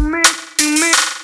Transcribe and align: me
me 0.00 0.41